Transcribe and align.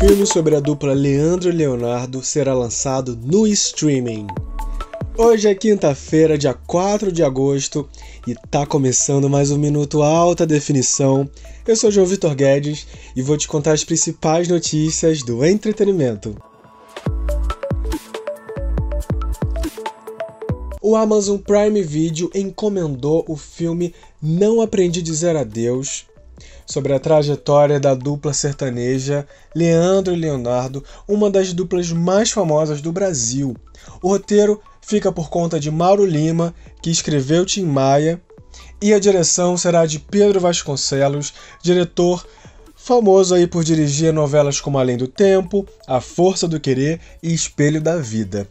filme 0.00 0.26
sobre 0.26 0.56
a 0.56 0.60
dupla 0.60 0.94
Leandro 0.94 1.50
e 1.50 1.52
Leonardo 1.52 2.24
será 2.24 2.54
lançado 2.54 3.14
no 3.22 3.46
streaming. 3.46 4.26
Hoje 5.14 5.46
é 5.46 5.54
quinta-feira, 5.54 6.38
dia 6.38 6.54
4 6.54 7.12
de 7.12 7.22
agosto, 7.22 7.86
e 8.26 8.34
tá 8.50 8.64
começando 8.64 9.28
mais 9.28 9.50
um 9.50 9.58
Minuto 9.58 10.02
Alta 10.02 10.46
Definição. 10.46 11.28
Eu 11.68 11.76
sou 11.76 11.90
João 11.90 12.06
Vitor 12.06 12.34
Guedes 12.34 12.86
e 13.14 13.20
vou 13.20 13.36
te 13.36 13.46
contar 13.46 13.72
as 13.72 13.84
principais 13.84 14.48
notícias 14.48 15.22
do 15.22 15.44
entretenimento. 15.44 16.34
O 20.80 20.96
Amazon 20.96 21.36
Prime 21.36 21.82
Video 21.82 22.30
encomendou 22.34 23.22
o 23.28 23.36
filme 23.36 23.94
Não 24.20 24.62
Aprendi 24.62 25.00
a 25.00 25.02
Dizer 25.02 25.36
Adeus, 25.36 26.06
sobre 26.66 26.92
a 26.92 26.98
trajetória 26.98 27.80
da 27.80 27.94
dupla 27.94 28.32
sertaneja 28.32 29.26
Leandro 29.54 30.14
e 30.14 30.16
Leonardo, 30.16 30.84
uma 31.08 31.30
das 31.30 31.52
duplas 31.52 31.92
mais 31.92 32.30
famosas 32.30 32.80
do 32.80 32.92
Brasil. 32.92 33.56
O 34.02 34.08
roteiro 34.08 34.60
fica 34.80 35.12
por 35.12 35.30
conta 35.30 35.58
de 35.58 35.70
Mauro 35.70 36.04
Lima, 36.04 36.54
que 36.82 36.90
escreveu 36.90 37.44
Tim 37.44 37.64
Maia, 37.64 38.20
e 38.82 38.94
a 38.94 38.98
direção 38.98 39.56
será 39.56 39.84
de 39.86 39.98
Pedro 39.98 40.40
Vasconcelos, 40.40 41.34
diretor 41.62 42.26
famoso 42.74 43.34
aí 43.34 43.46
por 43.46 43.62
dirigir 43.62 44.12
novelas 44.12 44.60
como 44.60 44.78
Além 44.78 44.96
do 44.96 45.06
Tempo, 45.06 45.66
A 45.86 46.00
Força 46.00 46.48
do 46.48 46.58
Querer 46.58 46.98
e 47.22 47.32
Espelho 47.32 47.80
da 47.80 47.98
Vida. 47.98 48.48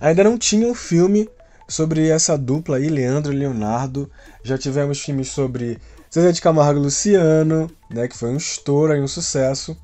Ainda 0.00 0.22
não 0.22 0.36
tinha 0.36 0.68
um 0.68 0.74
filme 0.74 1.28
sobre 1.68 2.08
essa 2.08 2.36
dupla 2.36 2.76
aí, 2.76 2.88
Leandro 2.88 3.32
e 3.32 3.36
Leonardo. 3.36 4.10
Já 4.42 4.58
tivemos 4.58 5.00
filmes 5.00 5.28
sobre 5.28 5.78
Zezé 6.12 6.32
de 6.32 6.40
Camargo 6.40 6.78
e 6.78 6.82
Luciano, 6.82 7.70
né, 7.90 8.06
que 8.06 8.16
foi 8.16 8.30
um 8.30 8.36
estouro 8.36 8.94
e 8.94 9.00
um 9.00 9.08
sucesso. 9.08 9.76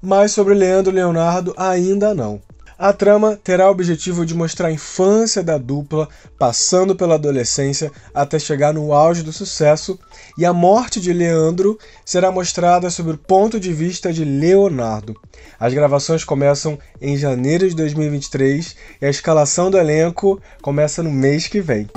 Mas 0.00 0.32
sobre 0.32 0.54
Leandro 0.54 0.92
e 0.92 0.94
Leonardo 0.94 1.52
ainda 1.56 2.14
não. 2.14 2.40
A 2.78 2.92
trama 2.92 3.36
terá 3.42 3.66
o 3.66 3.72
objetivo 3.72 4.24
de 4.24 4.36
mostrar 4.36 4.68
a 4.68 4.72
infância 4.72 5.42
da 5.42 5.58
dupla, 5.58 6.08
passando 6.38 6.94
pela 6.94 7.16
adolescência 7.16 7.90
até 8.14 8.38
chegar 8.38 8.72
no 8.72 8.92
auge 8.92 9.24
do 9.24 9.32
sucesso, 9.32 9.98
e 10.38 10.44
a 10.44 10.52
morte 10.52 11.00
de 11.00 11.12
Leandro 11.12 11.76
será 12.04 12.30
mostrada 12.30 12.88
sob 12.88 13.10
o 13.10 13.18
ponto 13.18 13.58
de 13.58 13.72
vista 13.72 14.12
de 14.12 14.24
Leonardo. 14.24 15.20
As 15.58 15.74
gravações 15.74 16.22
começam 16.22 16.78
em 17.00 17.16
janeiro 17.16 17.68
de 17.68 17.74
2023 17.74 18.76
e 19.02 19.06
a 19.06 19.10
escalação 19.10 19.72
do 19.72 19.76
elenco 19.76 20.40
começa 20.62 21.02
no 21.02 21.10
mês 21.10 21.48
que 21.48 21.60
vem. 21.60 21.88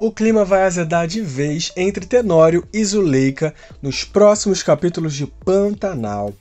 O 0.00 0.10
clima 0.10 0.42
vai 0.42 0.62
azedar 0.62 1.06
de 1.06 1.20
vez 1.20 1.70
entre 1.76 2.06
Tenório 2.06 2.66
e 2.72 2.82
Zuleika 2.82 3.52
nos 3.82 4.04
próximos 4.04 4.62
capítulos 4.62 5.12
de 5.12 5.26
Pantanal. 5.26 6.32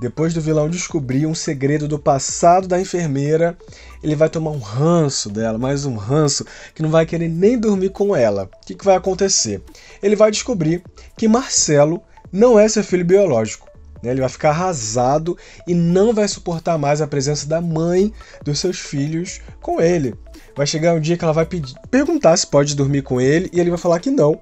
Depois 0.00 0.32
do 0.32 0.40
vilão 0.40 0.70
descobrir 0.70 1.26
um 1.26 1.34
segredo 1.34 1.88
do 1.88 1.98
passado 1.98 2.68
da 2.68 2.80
enfermeira, 2.80 3.58
ele 4.00 4.14
vai 4.14 4.28
tomar 4.28 4.52
um 4.52 4.60
ranço 4.60 5.28
dela, 5.28 5.58
mais 5.58 5.84
um 5.84 5.96
ranço, 5.96 6.46
que 6.72 6.82
não 6.82 6.90
vai 6.90 7.04
querer 7.04 7.28
nem 7.28 7.58
dormir 7.58 7.90
com 7.90 8.14
ela. 8.14 8.44
O 8.44 8.66
que, 8.66 8.76
que 8.76 8.84
vai 8.84 8.94
acontecer? 8.94 9.60
Ele 10.00 10.14
vai 10.14 10.30
descobrir 10.30 10.84
que 11.16 11.26
Marcelo 11.26 12.00
não 12.30 12.56
é 12.56 12.68
seu 12.68 12.84
filho 12.84 13.04
biológico. 13.04 13.68
Né? 14.00 14.12
Ele 14.12 14.20
vai 14.20 14.28
ficar 14.28 14.50
arrasado 14.50 15.36
e 15.66 15.74
não 15.74 16.12
vai 16.12 16.28
suportar 16.28 16.78
mais 16.78 17.00
a 17.00 17.06
presença 17.06 17.48
da 17.48 17.60
mãe 17.60 18.12
dos 18.44 18.60
seus 18.60 18.78
filhos 18.78 19.40
com 19.60 19.80
ele. 19.80 20.14
Vai 20.56 20.66
chegar 20.66 20.94
um 20.94 21.00
dia 21.00 21.16
que 21.16 21.24
ela 21.24 21.32
vai 21.32 21.46
pedir, 21.46 21.74
perguntar 21.90 22.36
se 22.36 22.46
pode 22.46 22.76
dormir 22.76 23.02
com 23.02 23.20
ele 23.20 23.50
e 23.52 23.58
ele 23.58 23.70
vai 23.70 23.78
falar 23.78 23.98
que 23.98 24.10
não, 24.10 24.38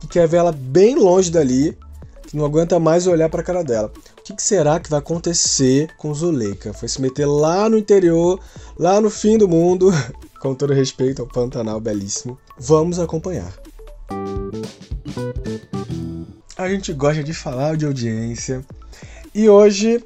que 0.00 0.06
quer 0.06 0.28
ver 0.28 0.38
ela 0.38 0.52
bem 0.52 0.94
longe 0.94 1.30
dali, 1.30 1.76
não 2.32 2.44
aguenta 2.44 2.78
mais 2.78 3.06
olhar 3.06 3.28
para 3.28 3.40
a 3.40 3.44
cara 3.44 3.62
dela. 3.62 3.92
O 4.18 4.22
que, 4.22 4.34
que, 4.34 4.42
será 4.42 4.80
que 4.80 4.88
vai 4.88 4.98
acontecer 4.98 5.90
com 5.96 6.14
Zuleika? 6.14 6.72
Foi 6.72 6.88
se 6.88 7.00
meter 7.00 7.26
lá 7.26 7.68
no 7.68 7.76
interior, 7.76 8.40
lá 8.78 9.00
no 9.00 9.10
fim 9.10 9.36
do 9.36 9.48
mundo, 9.48 9.90
com 10.40 10.54
todo 10.54 10.72
respeito 10.72 11.22
ao 11.22 11.28
Pantanal 11.28 11.80
belíssimo. 11.80 12.38
Vamos 12.58 12.98
acompanhar. 12.98 13.52
A 16.56 16.68
gente 16.68 16.92
gosta 16.92 17.22
de 17.22 17.34
falar 17.34 17.76
de 17.76 17.86
audiência 17.86 18.64
e 19.34 19.48
hoje 19.48 20.04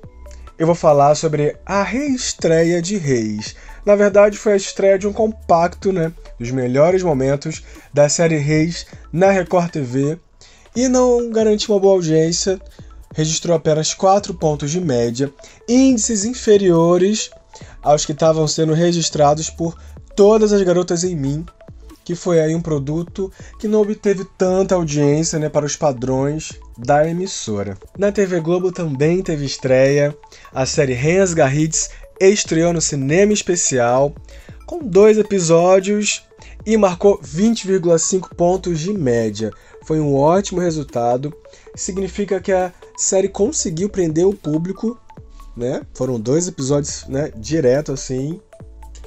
eu 0.59 0.67
vou 0.67 0.75
falar 0.75 1.15
sobre 1.15 1.57
a 1.67 1.83
reestreia 1.83 2.81
de 2.81 2.97
Reis. 2.97 3.55
Na 3.85 3.95
verdade, 3.95 4.39
foi 4.39 4.55
a 4.55 4.57
estreia 4.57 4.99
de 4.99 5.07
um 5.07 5.13
compacto, 5.13 5.93
né, 5.93 6.13
dos 6.41 6.51
melhores 6.51 7.03
momentos 7.03 7.63
da 7.93 8.09
série 8.09 8.39
Reis 8.39 8.87
na 9.13 9.31
Record 9.31 9.71
TV 9.71 10.19
e 10.77 10.89
não 10.89 11.31
garantiu 11.31 11.75
uma 11.75 11.81
boa 11.81 11.95
audiência 11.95 12.61
registrou 13.17 13.57
apenas 13.57 13.95
4 13.95 14.35
pontos 14.35 14.71
de 14.71 14.79
média, 14.79 15.33
índices 15.67 16.27
inferiores 16.27 17.31
aos 17.83 18.05
que 18.05 18.13
estavam 18.13 18.47
sendo 18.47 18.75
registrados 18.75 19.49
por 19.49 19.75
Todas 20.15 20.53
as 20.53 20.63
Garotas 20.63 21.03
em 21.03 21.17
Mim, 21.17 21.45
que 22.05 22.15
foi 22.15 22.41
aí 22.41 22.55
um 22.55 22.61
produto 22.61 23.33
que 23.59 23.67
não 23.67 23.81
obteve 23.81 24.27
tanta 24.37 24.75
audiência 24.75 25.39
né, 25.39 25.49
para 25.49 25.65
os 25.65 25.77
padrões 25.77 26.53
da 26.77 27.09
emissora. 27.09 27.77
Na 27.99 28.13
TV 28.13 28.41
Globo 28.41 28.71
também 28.71 29.23
teve 29.23 29.45
estreia, 29.45 30.17
a 30.53 30.67
série 30.67 30.93
Renas 30.93 31.33
Garrides 31.33 31.91
estreou 32.21 32.73
no 32.73 32.81
cinema 32.81 33.33
especial, 33.33 34.15
com 34.67 34.79
dois 34.79 35.19
episódios 35.19 36.23
e 36.67 36.77
marcou 36.77 37.19
20,5 37.21 38.35
pontos 38.35 38.81
de 38.81 38.93
média. 38.93 39.51
Foi 39.87 40.01
um 40.01 40.17
ótimo 40.17 40.61
resultado. 40.61 41.33
Significa 41.77 42.41
que 42.41 42.51
a 42.51 42.73
série 42.97 43.29
conseguiu 43.29 43.89
prender 43.89 44.27
o 44.27 44.35
público, 44.35 44.99
né? 45.57 45.83
Foram 45.95 46.19
dois 46.19 46.49
episódios, 46.49 47.07
né, 47.07 47.31
direto 47.37 47.93
assim. 47.93 48.41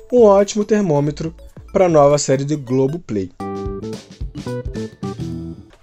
Um 0.09 0.21
ótimo 0.21 0.63
termômetro 0.63 1.35
para 1.73 1.87
a 1.87 1.89
nova 1.89 2.17
série 2.17 2.45
do 2.45 2.57
Globoplay. 2.57 3.29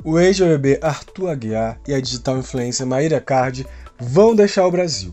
O 0.03 0.19
ex-BBB 0.19 0.79
Arthur 0.81 1.29
Aguiar 1.29 1.79
e 1.87 1.93
a 1.93 2.01
digital 2.01 2.39
influencer 2.39 2.87
Maíra 2.87 3.21
Card 3.21 3.67
vão 4.01 4.35
deixar 4.35 4.67
o 4.67 4.71
Brasil. 4.71 5.13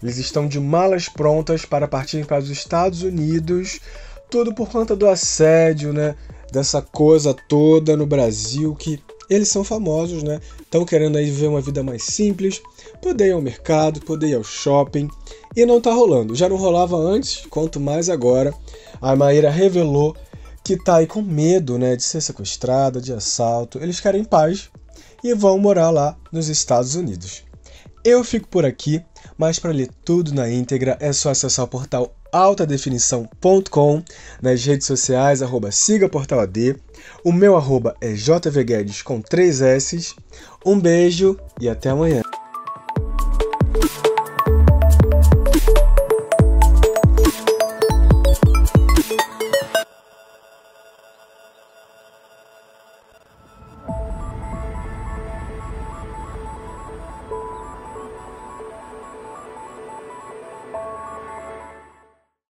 Eles 0.00 0.18
estão 0.18 0.46
de 0.46 0.60
malas 0.60 1.08
prontas 1.08 1.64
para 1.64 1.88
partir 1.88 2.24
para 2.26 2.38
os 2.38 2.48
Estados 2.48 3.02
Unidos, 3.02 3.80
tudo 4.30 4.54
por 4.54 4.68
conta 4.70 4.94
do 4.94 5.08
assédio, 5.08 5.92
né? 5.92 6.14
Dessa 6.52 6.80
coisa 6.80 7.34
toda 7.34 7.96
no 7.96 8.06
Brasil 8.06 8.72
que 8.76 9.00
eles 9.28 9.48
são 9.48 9.64
famosos, 9.64 10.22
né? 10.22 10.40
Estão 10.60 10.84
querendo 10.84 11.18
aí 11.18 11.26
viver 11.26 11.48
uma 11.48 11.60
vida 11.60 11.82
mais 11.82 12.02
simples, 12.04 12.60
poder 13.02 13.28
ir 13.28 13.32
ao 13.32 13.42
mercado, 13.42 14.00
poder 14.00 14.28
ir 14.28 14.34
ao 14.34 14.44
shopping, 14.44 15.08
e 15.54 15.64
não 15.64 15.80
tá 15.80 15.92
rolando. 15.92 16.34
Já 16.34 16.48
não 16.48 16.56
rolava 16.56 16.96
antes, 16.96 17.44
quanto 17.48 17.80
mais 17.80 18.08
agora. 18.08 18.54
A 19.00 19.16
Maíra 19.16 19.50
revelou 19.50 20.16
que 20.64 20.76
tá 20.76 20.96
aí 20.96 21.06
com 21.06 21.22
medo, 21.22 21.78
né, 21.78 21.94
de 21.94 22.02
ser 22.02 22.20
sequestrada, 22.20 23.00
de 23.00 23.12
assalto. 23.12 23.78
Eles 23.78 24.00
querem 24.00 24.24
paz 24.24 24.68
e 25.22 25.32
vão 25.34 25.58
morar 25.58 25.90
lá 25.90 26.16
nos 26.32 26.48
Estados 26.48 26.94
Unidos. 26.94 27.44
Eu 28.04 28.22
fico 28.22 28.48
por 28.48 28.64
aqui, 28.64 29.02
mas 29.36 29.58
para 29.58 29.72
ler 29.72 29.88
tudo 30.04 30.34
na 30.34 30.50
íntegra 30.50 30.96
é 31.00 31.12
só 31.12 31.30
acessar 31.30 31.64
o 31.64 31.68
portal 31.68 32.14
altadefinição.com, 32.32 34.02
nas 34.42 34.64
redes 34.64 34.86
sociais, 34.86 35.42
arroba 35.42 35.70
siga 35.70 36.08
portal 36.08 36.40
AD. 36.40 36.76
O 37.24 37.32
meu 37.32 37.56
arroba 37.56 37.96
é 38.00 38.14
jvguedes 38.14 39.02
com 39.02 39.20
três 39.20 39.60
S. 39.60 40.14
Um 40.64 40.78
beijo 40.78 41.38
e 41.60 41.68
até 41.68 41.90
amanhã. 41.90 42.22